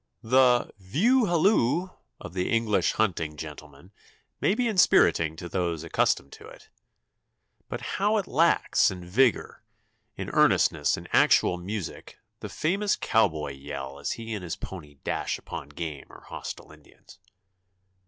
The 0.23 0.73
"view 0.79 1.25
halloo" 1.27 1.89
of 2.19 2.33
the 2.33 2.49
English 2.51 2.93
hunting 2.93 3.37
gentleman 3.37 3.91
may 4.39 4.55
be 4.55 4.67
inspiriting 4.67 5.35
to 5.35 5.47
those 5.47 5.83
accustomed 5.83 6.31
to 6.31 6.47
it, 6.47 6.69
but 7.69 7.81
how 7.81 8.17
it 8.17 8.25
lacks 8.25 8.89
in 8.89 9.05
vigor, 9.05 9.63
in 10.17 10.31
earnestness, 10.31 10.97
in 10.97 11.07
actual 11.13 11.57
music, 11.59 12.17
the 12.39 12.49
famous 12.49 12.95
cowboy 12.95 13.51
yell 13.51 13.99
as 13.99 14.13
he 14.13 14.33
and 14.33 14.43
his 14.43 14.55
pony 14.55 14.95
dash 15.03 15.37
upon 15.37 15.69
game 15.69 16.07
or 16.09 16.21
hostile 16.21 16.71
Indians. 16.71 17.19